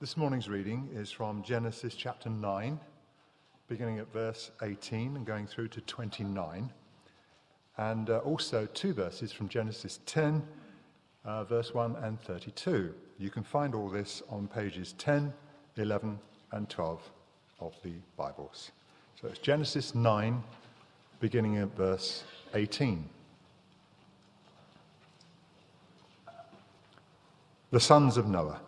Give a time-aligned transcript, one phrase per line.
[0.00, 2.80] This morning's reading is from Genesis chapter 9,
[3.68, 6.72] beginning at verse 18 and going through to 29,
[7.76, 10.42] and uh, also two verses from Genesis 10,
[11.26, 12.94] uh, verse 1 and 32.
[13.18, 15.34] You can find all this on pages 10,
[15.76, 16.18] 11,
[16.52, 17.10] and 12
[17.60, 18.70] of the Bibles.
[19.20, 20.42] So it's Genesis 9,
[21.20, 22.24] beginning at verse
[22.54, 23.06] 18.
[27.70, 28.62] The sons of Noah.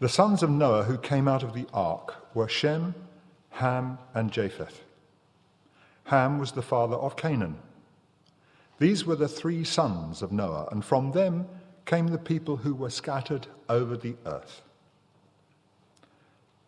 [0.00, 2.94] The sons of Noah who came out of the ark were Shem,
[3.50, 4.84] Ham, and Japheth.
[6.04, 7.58] Ham was the father of Canaan.
[8.78, 11.48] These were the three sons of Noah, and from them
[11.84, 14.62] came the people who were scattered over the earth.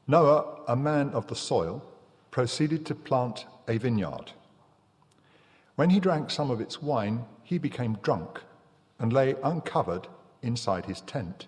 [0.09, 1.85] Noah, a man of the soil,
[2.33, 4.33] proceeded to plant a vineyard.
[5.77, 8.41] When he drank some of its wine, he became drunk
[8.99, 10.09] and lay uncovered
[10.43, 11.47] inside his tent.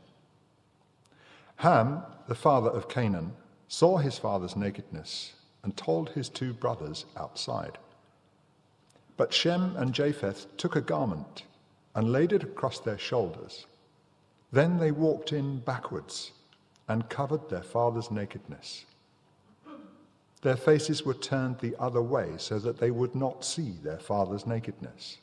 [1.62, 3.32] Ham, the father of Canaan,
[3.68, 7.78] saw his father's nakedness and told his two brothers outside.
[9.16, 11.44] But Shem and Japheth took a garment
[11.94, 13.66] and laid it across their shoulders.
[14.50, 16.32] Then they walked in backwards
[16.88, 18.84] and covered their father's nakedness.
[20.40, 24.48] Their faces were turned the other way so that they would not see their father's
[24.48, 25.18] nakedness.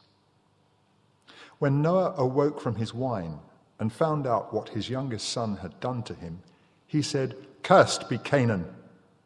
[1.58, 3.40] When Noah awoke from his wine,
[3.80, 6.40] and found out what his youngest son had done to him,
[6.86, 8.66] he said, Cursed be Canaan,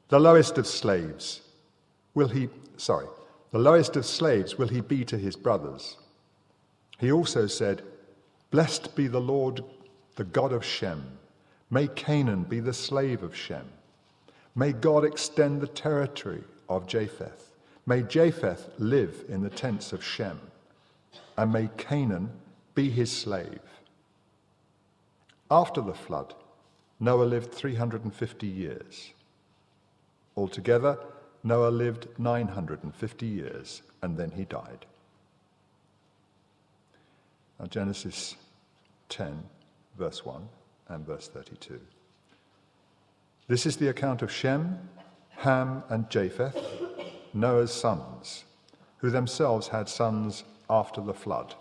[0.09, 1.41] the lowest of slaves.
[2.13, 3.07] Will he, sorry,
[3.51, 5.97] the lowest of slaves will he be to his brothers.
[6.99, 7.83] He also said,
[8.49, 9.63] Blessed be the Lord,
[10.15, 11.03] the God of Shem.
[11.69, 13.65] May Canaan be the slave of Shem.
[14.55, 17.51] May God extend the territory of Japheth.
[17.85, 20.39] May Japheth live in the tents of Shem.
[21.37, 22.29] And may Canaan
[22.75, 23.59] be his slave.
[25.53, 26.33] After the flood,
[26.99, 29.13] Noah lived 350 years.
[30.35, 30.97] Altogether,
[31.43, 34.87] Noah lived 950 years and then he died.
[37.59, 38.35] Now, Genesis
[39.09, 39.43] 10,
[39.95, 40.49] verse 1
[40.87, 41.79] and verse 32.
[43.47, 44.89] This is the account of Shem,
[45.29, 46.57] Ham, and Japheth,
[47.31, 48.45] Noah's sons,
[48.97, 51.53] who themselves had sons after the flood.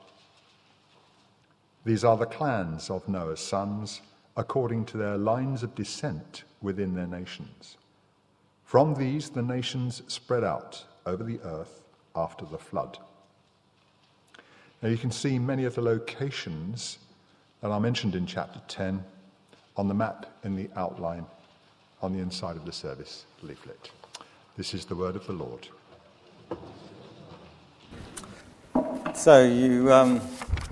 [1.85, 4.03] These are the clans of Noah's sons,
[4.37, 7.77] according to their lines of descent within their nations.
[8.65, 11.83] From these, the nations spread out over the earth
[12.15, 12.99] after the flood.
[14.81, 16.99] Now, you can see many of the locations
[17.61, 19.05] that are mentioned in chapter 10
[19.77, 21.27] on the map in the outline
[22.01, 23.91] on the inside of the service leaflet.
[24.57, 25.69] This is the word of the Lord.
[29.15, 30.21] So you, um,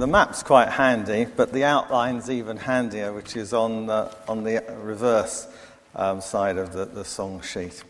[0.00, 4.64] the map's quite handy, but the outline's even handier, which is on the, on the
[4.82, 5.46] reverse
[5.94, 7.84] um, side of the, the song sheet.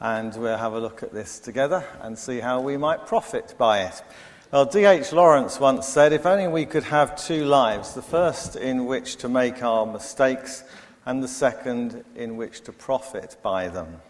[0.00, 3.82] And we'll have a look at this together and see how we might profit by
[3.82, 4.02] it.
[4.50, 5.12] Well, D.H.
[5.12, 9.28] Lawrence once said, if only we could have two lives, the first in which to
[9.28, 10.64] make our mistakes,
[11.04, 14.00] and the second in which to profit by them.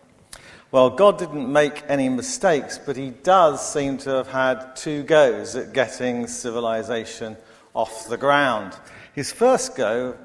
[0.73, 5.55] Well, God didn't make any mistakes, but He does seem to have had two goes
[5.55, 7.37] at getting civilization
[7.75, 8.73] off the ground.
[9.13, 10.17] His first go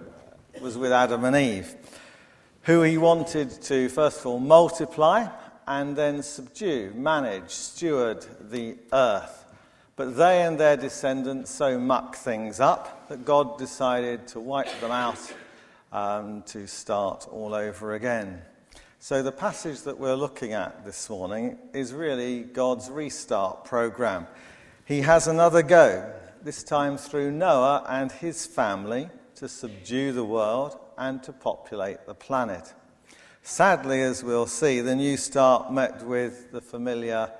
[0.62, 1.76] was with Adam and Eve,
[2.62, 5.28] who He wanted to, first of all, multiply
[5.68, 9.44] and then subdue, manage, steward the earth.
[9.98, 14.92] But they and their descendants so mucked things up that God decided to wipe them
[14.92, 15.34] out
[15.92, 18.42] um, to start all over again.
[19.00, 24.26] So, the passage that we're looking at this morning is really God's restart program.
[24.86, 30.80] He has another go, this time through Noah and his family, to subdue the world
[30.98, 32.74] and to populate the planet.
[33.44, 37.32] Sadly, as we'll see, the new start met with the familiar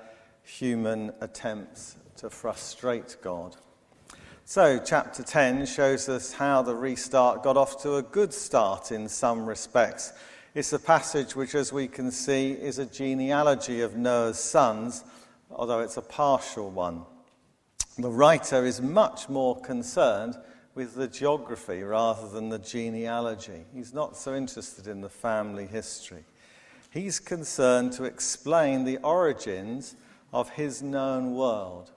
[0.44, 3.56] human attempts to frustrate God.
[4.44, 9.08] So, chapter 10 shows us how the restart got off to a good start in
[9.08, 10.12] some respects.
[10.58, 15.04] It's a passage which, as we can see, is a genealogy of Noah's sons,
[15.52, 17.02] although it's a partial one.
[17.96, 20.36] The writer is much more concerned
[20.74, 23.66] with the geography rather than the genealogy.
[23.72, 26.24] He's not so interested in the family history.
[26.90, 29.94] He's concerned to explain the origins
[30.32, 31.92] of his known world.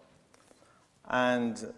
[1.10, 1.74] And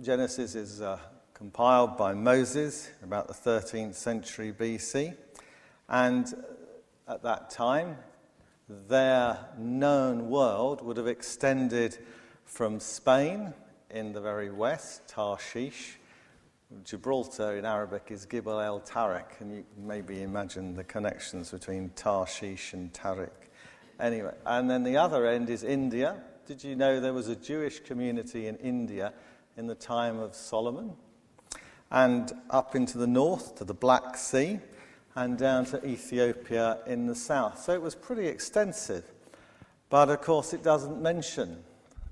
[0.00, 0.98] Genesis is uh,
[1.44, 5.14] compiled by Moses about the 13th century BC.
[5.90, 6.32] And
[7.06, 7.98] at that time,
[8.88, 11.98] their known world would have extended
[12.46, 13.52] from Spain
[13.90, 15.98] in the very west, Tarshish,
[16.82, 22.72] Gibraltar in Arabic is Gibel el Tariq, and you maybe imagine the connections between Tarshish
[22.72, 23.50] and Tariq.
[24.00, 26.22] Anyway, and then the other end is India.
[26.46, 29.12] Did you know there was a Jewish community in India
[29.58, 30.96] in the time of Solomon?
[31.94, 34.58] And up into the north to the Black Sea,
[35.16, 37.60] and down to Ethiopia in the south.
[37.62, 39.04] So it was pretty extensive.
[39.90, 41.62] But of course, it doesn't mention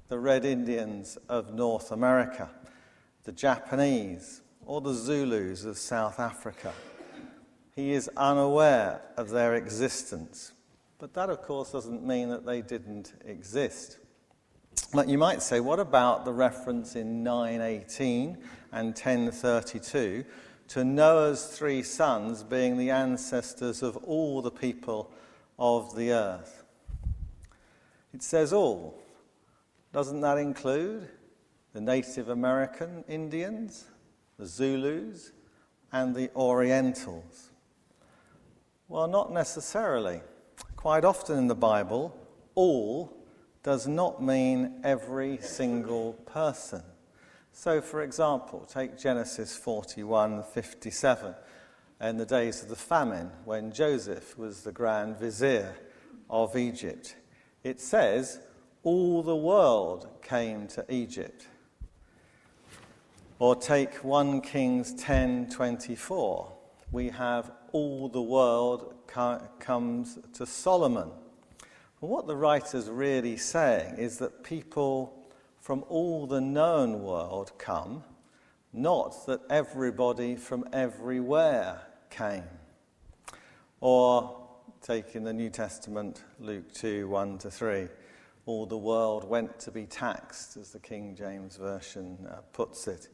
[0.08, 2.48] the Red Indians of North America,
[3.24, 6.72] the Japanese, or the Zulus of South Africa.
[7.74, 10.52] He is unaware of their existence.
[10.98, 13.98] But that, of course, doesn't mean that they didn't exist.
[14.94, 18.38] But you might say, what about the reference in 918
[18.72, 20.24] and 1032
[20.68, 25.12] to Noah's three sons being the ancestors of all the people
[25.58, 26.64] of the earth.
[28.14, 28.98] It says all.
[29.92, 31.08] Doesn't that include
[31.74, 33.84] the Native American Indians,
[34.38, 35.32] the Zulus,
[35.92, 37.50] and the Orientals?
[38.88, 40.20] Well, not necessarily.
[40.76, 42.16] Quite often in the Bible,
[42.54, 43.16] all
[43.62, 46.82] does not mean every single person.
[47.52, 51.34] So, for example, take Genesis 41 57,
[52.00, 55.76] in the days of the famine, when Joseph was the grand vizier
[56.30, 57.14] of Egypt.
[57.62, 58.40] It says,
[58.82, 61.46] All the world came to Egypt.
[63.38, 66.52] Or take 1 Kings 10 24.
[66.90, 68.94] We have all the world
[69.58, 71.10] comes to Solomon.
[72.00, 75.21] What the writer's really saying is that people
[75.62, 78.02] from all the known world come,
[78.72, 81.80] not that everybody from everywhere
[82.10, 82.42] came.
[83.80, 84.40] Or,
[84.80, 87.86] taking the New Testament, Luke 2 1 to 3,
[88.44, 93.08] all the world went to be taxed, as the King James Version uh, puts it.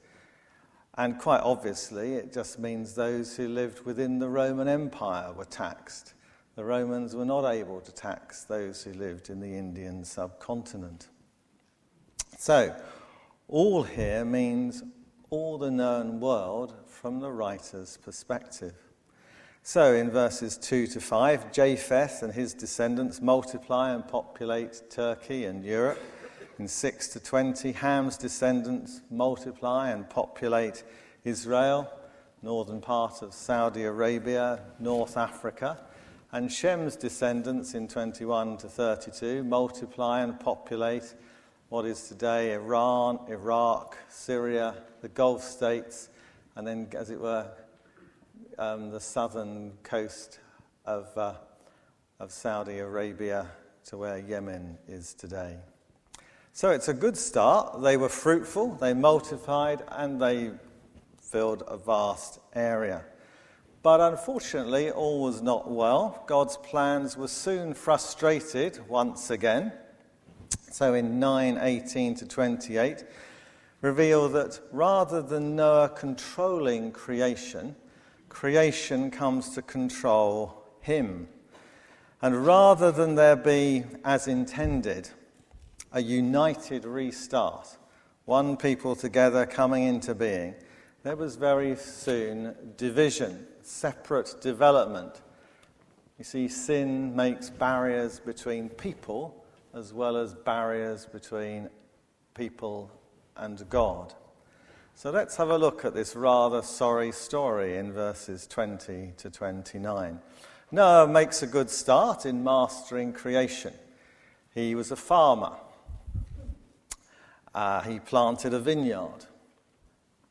[0.96, 6.14] And quite obviously, it just means those who lived within the Roman Empire were taxed.
[6.54, 11.08] The Romans were not able to tax those who lived in the Indian subcontinent.
[12.40, 12.72] So,
[13.48, 14.84] all here means
[15.28, 18.74] all the known world from the writer's perspective.
[19.64, 25.64] So, in verses 2 to 5, Japheth and his descendants multiply and populate Turkey and
[25.64, 26.00] Europe.
[26.60, 30.84] In 6 to 20, Ham's descendants multiply and populate
[31.24, 31.90] Israel,
[32.40, 35.76] northern part of Saudi Arabia, North Africa.
[36.30, 41.14] And Shem's descendants in 21 to 32 multiply and populate
[41.68, 46.08] what is today Iran, Iraq, Syria, the Gulf states,
[46.56, 47.46] and then, as it were,
[48.58, 50.40] um, the southern coast
[50.86, 51.34] of, uh,
[52.20, 53.46] of Saudi Arabia
[53.84, 55.56] to where Yemen is today.
[56.54, 57.82] So it's a good start.
[57.82, 60.52] They were fruitful, they multiplied, and they
[61.20, 63.02] filled a vast area.
[63.82, 66.24] But unfortunately, all was not well.
[66.26, 69.72] God's plans were soon frustrated once again
[70.70, 73.04] so in 9:18 to 28,
[73.80, 77.76] reveal that rather than Noah controlling creation,
[78.28, 81.28] creation comes to control him.
[82.20, 85.10] And rather than there be, as intended,
[85.92, 87.78] a united restart,
[88.24, 90.54] one people together coming into being,
[91.04, 95.22] there was very soon division, separate development.
[96.18, 99.44] You see, sin makes barriers between people
[99.78, 101.70] as well as barriers between
[102.34, 102.90] people
[103.36, 104.12] and God.
[104.96, 110.18] So let's have a look at this rather sorry story in verses 20 to 29.
[110.72, 113.72] Noah makes a good start in mastering creation.
[114.52, 115.52] He was a farmer,
[117.54, 119.26] uh, he planted a vineyard,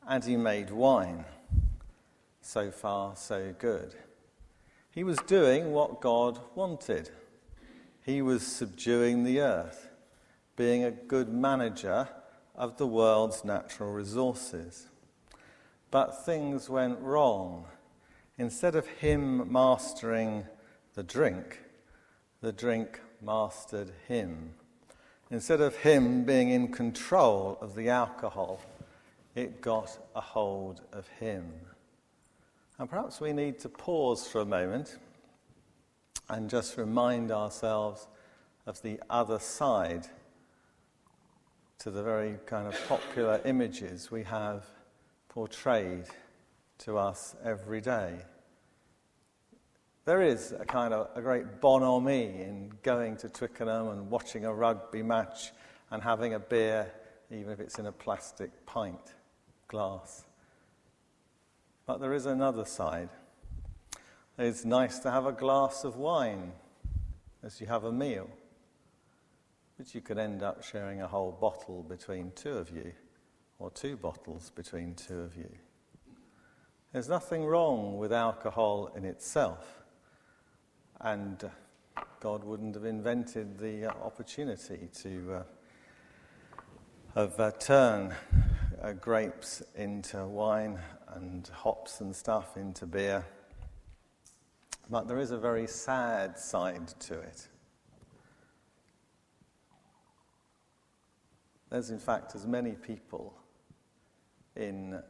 [0.06, 1.24] and he made wine.
[2.42, 3.94] So far, so good.
[4.90, 7.10] He was doing what God wanted.
[8.08, 9.90] He was subduing the earth,
[10.56, 12.08] being a good manager
[12.56, 14.88] of the world's natural resources.
[15.90, 17.66] But things went wrong.
[18.38, 20.46] Instead of him mastering
[20.94, 21.60] the drink,
[22.40, 24.54] the drink mastered him.
[25.30, 28.62] Instead of him being in control of the alcohol,
[29.34, 31.52] it got a hold of him.
[32.78, 34.96] And perhaps we need to pause for a moment
[36.28, 38.06] and just remind ourselves
[38.66, 40.06] of the other side
[41.78, 44.66] to the very kind of popular images we have
[45.28, 46.04] portrayed
[46.78, 48.18] to us every day.
[50.04, 54.52] There is a kind of a great bonhomie in going to Twickenham and watching a
[54.52, 55.52] rugby match
[55.90, 56.90] and having a beer,
[57.30, 59.14] even if it's in a plastic pint
[59.68, 60.24] glass.
[61.86, 63.10] But there is another side.
[64.40, 66.52] It's nice to have a glass of wine
[67.42, 68.30] as you have a meal,
[69.76, 72.92] but you could end up sharing a whole bottle between two of you,
[73.58, 75.50] or two bottles between two of you.
[76.92, 79.82] There's nothing wrong with alcohol in itself,
[81.00, 81.50] and
[82.20, 85.42] God wouldn't have invented the uh, opportunity to uh,
[87.16, 88.12] have uh, turned
[88.80, 90.78] uh, grapes into wine
[91.16, 93.26] and hops and stuff into beer.
[94.90, 97.46] But there is a very sad side to it.
[101.70, 103.34] There's, in fact, as many people
[104.56, 105.02] in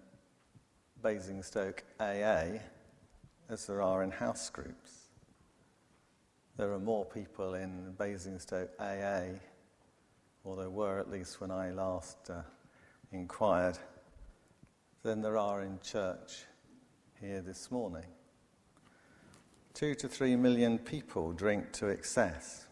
[1.00, 2.58] Basingstoke AA
[3.48, 5.08] as there are in house groups.
[6.56, 9.38] There are more people in Basingstoke AA,
[10.42, 12.42] or there were at least when I last uh,
[13.12, 13.78] inquired,
[15.04, 16.46] than there are in church
[17.20, 18.04] here this morning.
[19.78, 22.66] Two to three million people drink to excess.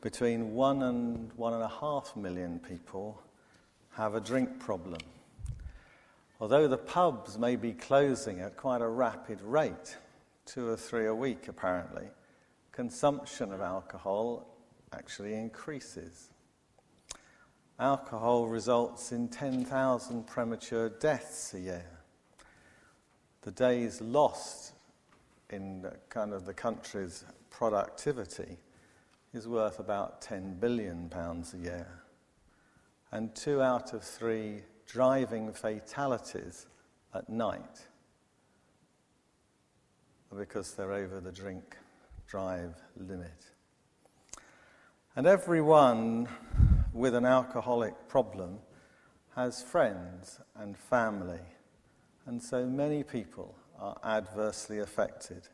[0.00, 3.22] Between one and one and a half million people
[3.90, 5.02] have a drink problem.
[6.40, 9.98] Although the pubs may be closing at quite a rapid rate,
[10.46, 12.08] two or three a week apparently,
[12.72, 14.56] consumption of alcohol
[14.94, 16.30] actually increases.
[17.78, 21.90] Alcohol results in 10,000 premature deaths a year.
[23.42, 24.72] The days lost
[25.50, 28.56] in kind of the country's productivity
[29.32, 32.02] is worth about 10 billion pounds a year.
[33.12, 36.66] And two out of three driving fatalities
[37.14, 37.80] at night
[40.32, 41.76] are because they're over the drink
[42.26, 43.46] drive limit.
[45.14, 46.28] And everyone
[46.92, 48.58] with an alcoholic problem
[49.34, 51.40] has friends and family,
[52.26, 55.48] and so many people are adversely affected.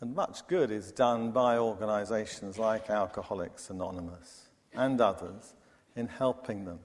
[0.00, 5.54] And much good is done by organizations like Alcoholics Anonymous and others
[5.94, 6.80] in helping them.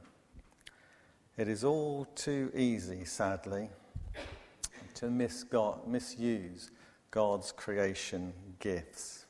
[1.38, 3.70] It is all too easy, sadly,
[4.96, 6.72] to mis- God, misuse
[7.10, 9.26] God's creation gifts.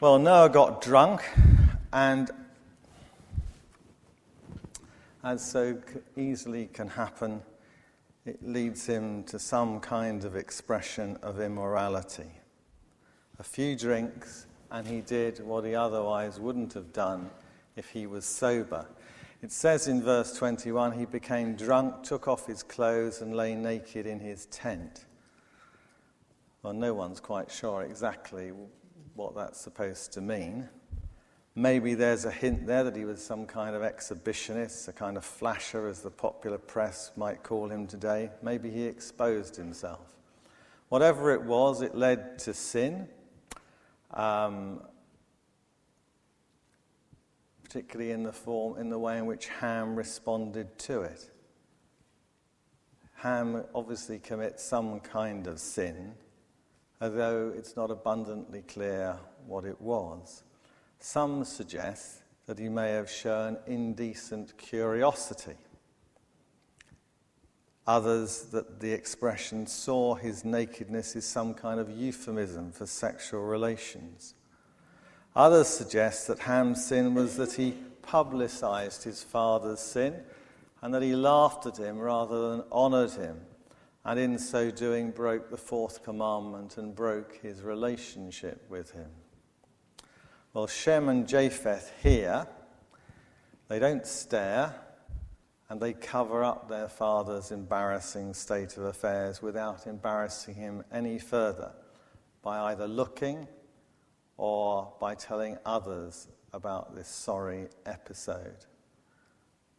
[0.00, 1.22] Well, Noah got drunk,
[1.92, 2.30] and
[5.22, 5.78] as so
[6.16, 7.42] easily can happen,
[8.28, 12.30] it leads him to some kind of expression of immorality.
[13.38, 17.30] A few drinks, and he did what he otherwise wouldn't have done
[17.74, 18.86] if he was sober.
[19.40, 24.06] It says in verse 21 he became drunk, took off his clothes, and lay naked
[24.06, 25.06] in his tent.
[26.62, 28.52] Well, no one's quite sure exactly
[29.14, 30.68] what that's supposed to mean.
[31.58, 35.24] Maybe there's a hint there that he was some kind of exhibitionist, a kind of
[35.24, 38.30] flasher, as the popular press might call him today.
[38.44, 40.14] Maybe he exposed himself.
[40.88, 43.08] Whatever it was, it led to sin.
[44.14, 44.82] Um,
[47.64, 51.28] particularly in the form, in the way in which Ham responded to it.
[53.14, 56.14] Ham obviously commits some kind of sin,
[57.00, 60.44] although it's not abundantly clear what it was.
[60.98, 65.56] Some suggest that he may have shown indecent curiosity.
[67.86, 74.34] Others, that the expression saw his nakedness is some kind of euphemism for sexual relations.
[75.34, 80.22] Others suggest that Ham's sin was that he publicized his father's sin
[80.82, 83.40] and that he laughed at him rather than honored him
[84.04, 89.10] and in so doing broke the fourth commandment and broke his relationship with him.
[90.58, 92.44] Well, Shem and Japheth here,
[93.68, 94.74] they don't stare
[95.68, 101.70] and they cover up their father's embarrassing state of affairs without embarrassing him any further
[102.42, 103.46] by either looking
[104.36, 108.66] or by telling others about this sorry episode.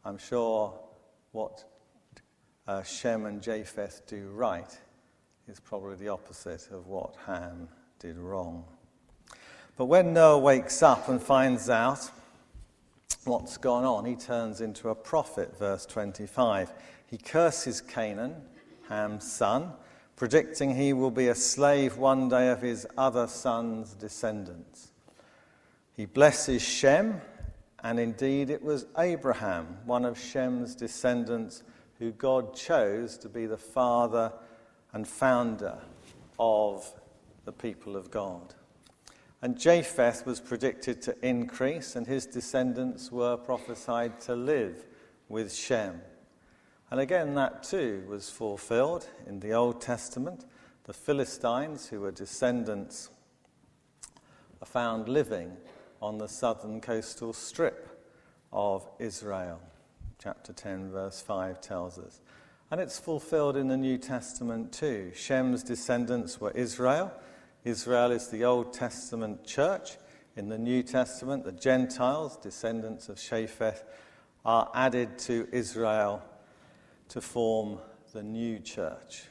[0.05, 0.79] I'm sure
[1.33, 1.65] what
[2.67, 4.79] uh, Shem and Japheth do right
[5.49, 7.67] is probably the opposite of what Ham
[7.99, 8.63] did wrong.
[9.79, 12.11] But when Noah wakes up and finds out
[13.23, 16.73] what's gone on, he turns into a prophet, verse 25.
[17.07, 18.35] He curses Canaan,
[18.89, 19.71] Ham's son,
[20.17, 24.91] predicting he will be a slave one day of his other son's descendants.
[25.93, 27.21] He blesses Shem,
[27.81, 31.63] and indeed it was Abraham, one of Shem's descendants,
[31.99, 34.33] who God chose to be the father
[34.91, 35.79] and founder
[36.37, 36.85] of
[37.45, 38.55] the people of God.
[39.41, 44.85] And Japheth was predicted to increase, and his descendants were prophesied to live
[45.29, 46.01] with Shem.
[46.91, 50.45] And again, that too was fulfilled in the Old Testament.
[50.83, 53.09] The Philistines, who were descendants,
[54.61, 55.55] are found living
[56.01, 57.87] on the southern coastal strip
[58.51, 59.61] of Israel.
[60.17, 62.19] Chapter 10, verse 5 tells us.
[62.71, 65.11] And it's fulfilled in the New Testament too.
[65.15, 67.13] Shem's descendants were Israel.
[67.65, 69.97] Israel is the Old Testament church.
[70.35, 73.83] In the New Testament, the Gentiles, descendants of Japheth,
[74.45, 76.23] are added to Israel
[77.09, 77.79] to form
[78.13, 79.23] the new church.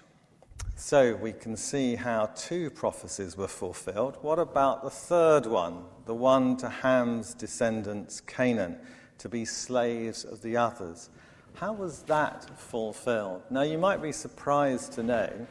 [0.77, 4.19] So we can see how two prophecies were fulfilled.
[4.21, 8.77] What about the third one, the one to Ham's descendants, Canaan,
[9.19, 11.11] to be slaves of the others?
[11.55, 13.43] How was that fulfilled?
[13.51, 15.47] Now, you might be surprised to know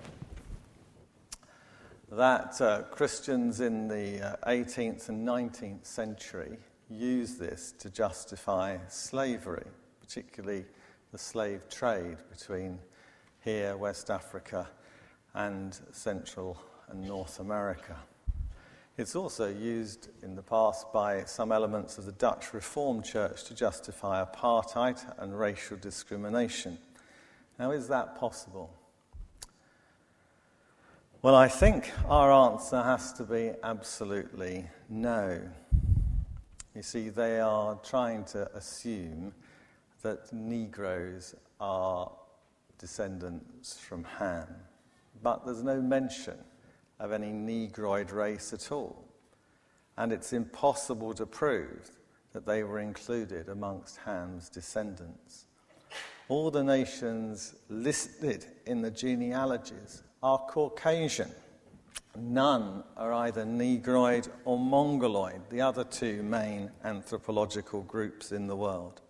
[2.12, 6.58] that uh, Christians in the uh, 18th and 19th century
[6.90, 9.66] used this to justify slavery,
[10.00, 10.66] particularly
[11.12, 12.80] the slave trade between
[13.44, 14.70] here, West Africa,
[15.34, 16.58] and Central
[16.90, 17.98] and North America.
[18.98, 23.54] It's also used in the past by some elements of the Dutch Reformed Church to
[23.54, 26.78] justify apartheid and racial discrimination.
[27.60, 28.74] Now, is that possible?
[31.24, 35.42] Well, I think our answer has to be absolutely no.
[36.76, 39.34] You see, they are trying to assume
[40.04, 42.12] that Negroes are
[42.78, 44.46] descendants from Ham,
[45.24, 46.38] but there's no mention
[47.00, 49.04] of any Negroid race at all.
[49.98, 51.90] And it's impossible to prove
[52.34, 55.48] that they were included amongst Ham's descendants.
[56.30, 61.32] All the nations listed in the genealogies are Caucasian.
[62.18, 69.02] None are either Negroid or Mongoloid, the other two main anthropological groups in the world.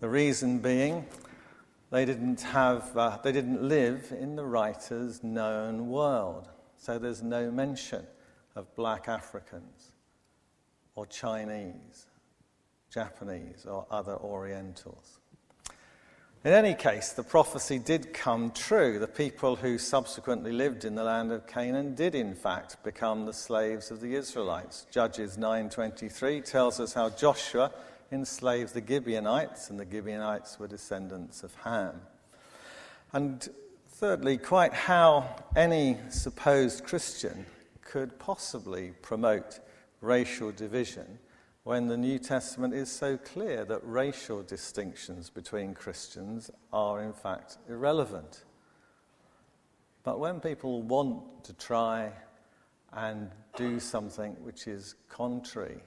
[0.00, 1.06] The reason being,
[1.90, 6.48] they didn't, have, uh, they didn't live in the writer's known world.
[6.76, 8.06] So there's no mention
[8.56, 9.92] of black Africans
[10.96, 12.06] or Chinese,
[12.92, 15.19] Japanese, or other Orientals.
[16.42, 18.98] In any case, the prophecy did come true.
[18.98, 23.32] The people who subsequently lived in the land of Canaan did in fact become the
[23.32, 24.86] slaves of the Israelites.
[24.90, 27.70] Judges 9:23 tells us how Joshua
[28.10, 32.00] enslaved the Gibeonites and the Gibeonites were descendants of Ham.
[33.12, 33.48] And
[34.00, 37.44] Thirdly, quite how any supposed Christian
[37.82, 39.60] could possibly promote
[40.00, 41.18] racial division
[41.64, 47.58] when the New Testament is so clear that racial distinctions between Christians are in fact
[47.68, 48.44] irrelevant.
[50.02, 52.12] But when people want to try
[52.92, 55.80] and do something which is contrary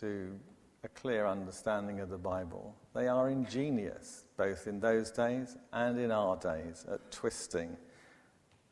[0.00, 0.38] to
[0.84, 6.12] a clear understanding of the Bible, they are ingenious both in those days and in
[6.12, 7.76] our days, at twisting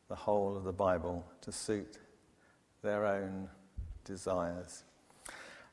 [0.07, 1.97] the whole of the Bible to suit
[2.83, 3.49] their own
[4.05, 4.83] desires.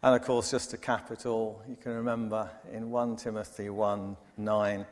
[0.04, 4.14] And of course, just to cap it all, you can remember in 1 Timothy 1
[4.36, 4.86] 9,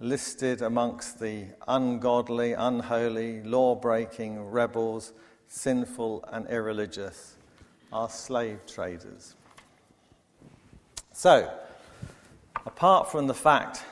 [0.00, 5.12] listed amongst the ungodly, unholy, law breaking rebels,
[5.48, 7.34] sinful and irreligious,
[7.92, 9.34] are slave traders.
[11.12, 11.52] So,
[12.64, 13.84] apart from the fact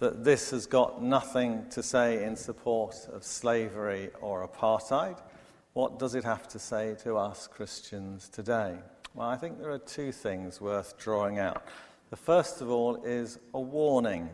[0.00, 5.20] that this has got nothing to say in support of slavery or apartheid.
[5.74, 8.74] What does it have to say to us Christians today?
[9.12, 11.64] Well, I think there are two things worth drawing out.
[12.10, 14.30] The first of all is a warning.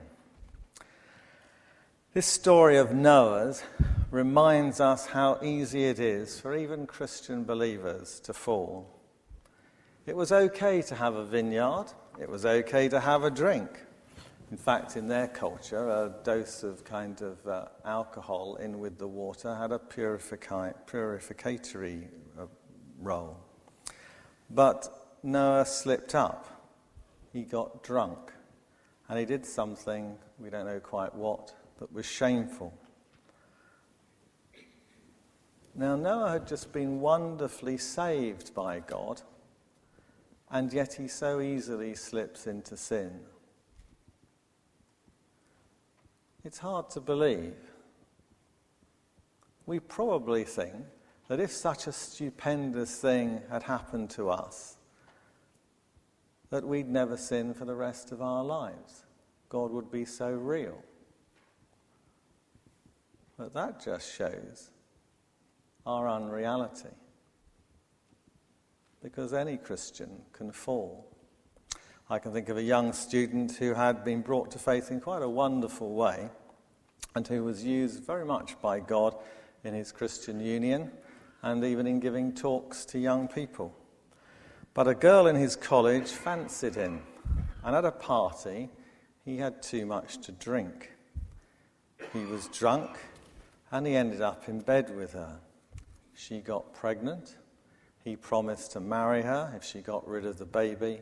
[2.13, 3.63] This story of Noah's
[4.11, 9.01] reminds us how easy it is for even Christian believers to fall.
[10.05, 11.87] It was okay to have a vineyard,
[12.21, 13.71] it was okay to have a drink.
[14.51, 19.09] In fact, in their culture, a dose of kind of uh, alcohol in with the
[19.09, 22.09] water had a purificatory
[22.39, 22.45] uh,
[23.01, 23.46] role.
[24.51, 24.89] But
[25.23, 26.47] Noah slipped up.
[27.33, 28.33] He got drunk.
[29.09, 32.73] And he did something, we don't know quite what, that was shameful.
[35.75, 39.21] Now, Noah had just been wonderfully saved by God,
[40.51, 43.21] and yet he so easily slips into sin.
[46.45, 47.57] It's hard to believe.
[49.67, 50.77] We probably think
[51.29, 54.77] that if such a stupendous thing had happened to us,
[56.51, 59.05] that we'd never sin for the rest of our lives.
[59.49, 60.83] God would be so real.
[63.37, 64.71] But that just shows
[65.85, 66.95] our unreality.
[69.03, 71.07] Because any Christian can fall.
[72.09, 75.23] I can think of a young student who had been brought to faith in quite
[75.23, 76.29] a wonderful way,
[77.17, 79.17] and who was used very much by God
[79.65, 80.93] in his Christian union
[81.43, 83.75] and even in giving talks to young people.
[84.75, 87.03] But a girl in his college fancied him,
[87.65, 88.71] and at a party,
[89.25, 90.93] he had too much to drink.
[92.13, 92.99] He was drunk,
[93.71, 95.41] and he ended up in bed with her.
[96.15, 97.37] She got pregnant.
[98.05, 101.01] He promised to marry her if she got rid of the baby.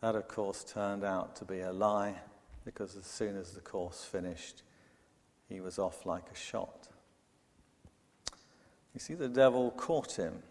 [0.00, 2.14] That, of course, turned out to be a lie
[2.64, 4.62] because as soon as the course finished,
[5.48, 6.88] he was off like a shot.
[8.94, 10.42] You see, the devil caught him,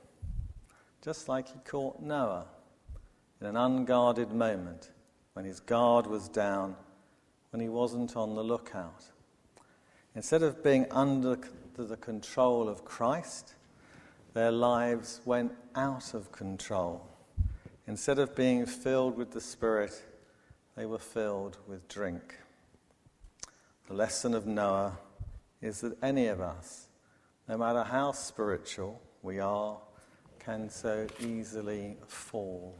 [1.02, 2.46] just like he caught Noah
[3.42, 4.92] in an unguarded moment
[5.34, 6.76] when his guard was down,
[7.52, 9.06] when he wasn't on the lookout.
[10.16, 11.38] Instead of being under
[11.76, 13.54] the control of Christ,
[14.34, 17.08] their lives went out of control.
[17.88, 20.04] Instead of being filled with the Spirit,
[20.76, 22.38] they were filled with drink.
[23.88, 24.98] The lesson of Noah
[25.62, 26.87] is that any of us,
[27.48, 29.78] no matter how spiritual we are,
[30.40, 32.76] can so easily fall.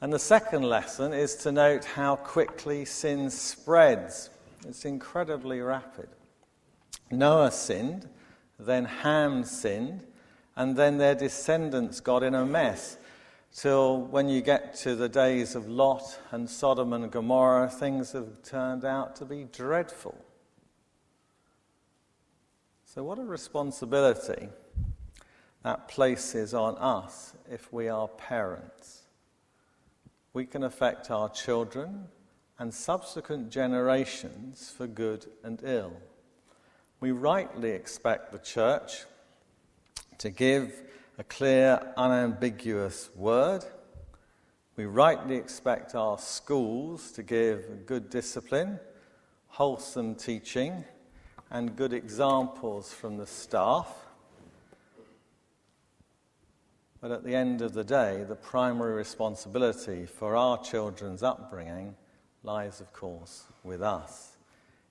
[0.00, 4.30] And the second lesson is to note how quickly sin spreads.
[4.66, 6.08] It's incredibly rapid.
[7.10, 8.08] Noah sinned,
[8.58, 10.06] then Ham sinned,
[10.56, 12.96] and then their descendants got in a mess.
[13.54, 18.42] Till when you get to the days of Lot and Sodom and Gomorrah, things have
[18.42, 20.16] turned out to be dreadful.
[22.92, 24.48] So, what a responsibility
[25.62, 29.02] that places on us if we are parents.
[30.32, 32.08] We can affect our children
[32.58, 35.92] and subsequent generations for good and ill.
[36.98, 39.04] We rightly expect the church
[40.18, 40.82] to give
[41.16, 43.64] a clear, unambiguous word.
[44.74, 48.80] We rightly expect our schools to give good discipline,
[49.46, 50.84] wholesome teaching,
[51.50, 53.88] and good examples from the staff.
[57.00, 61.96] But at the end of the day, the primary responsibility for our children's upbringing
[62.44, 64.36] lies, of course, with us.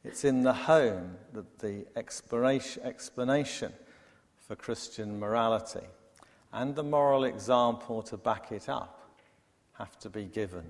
[0.04, 3.74] It's in the home that the explanation
[4.38, 5.86] for Christian morality
[6.52, 9.12] and the moral example to back it up
[9.74, 10.65] have to be given.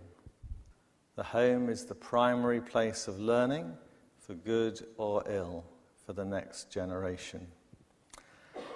[1.16, 3.74] The home is the primary place of learning
[4.20, 5.64] for good or ill
[6.10, 7.46] for the next generation.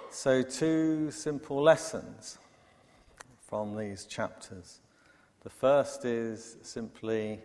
[0.08, 2.38] So, two simple lessons
[3.40, 4.78] from these chapters.
[5.42, 7.40] The first is simply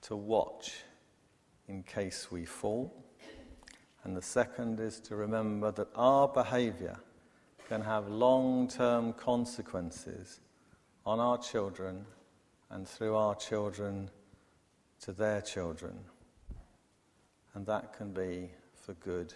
[0.00, 0.76] to watch
[1.68, 2.90] in case we fall.
[4.04, 6.98] And the second is to remember that our behavior
[7.68, 10.40] can have long term consequences
[11.04, 12.06] on our children
[12.70, 14.08] and through our children
[15.02, 15.98] to their children.
[17.54, 19.34] And that can be for good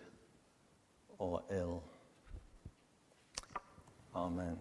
[1.19, 1.83] or ill.
[4.15, 4.57] Amen.